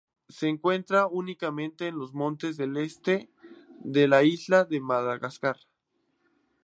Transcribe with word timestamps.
Se 0.29 0.47
encuentra 0.49 1.05
únicamente 1.05 1.85
en 1.85 1.99
los 1.99 2.11
montes 2.11 2.57
del 2.57 2.75
este 2.77 3.29
de 3.83 4.07
la 4.07 4.23
isla 4.23 4.65
de 4.65 4.81
Madagascar. 4.81 5.57